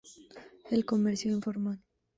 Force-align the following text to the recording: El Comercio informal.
El 0.71 0.83
Comercio 0.83 1.31
informal. 1.31 1.79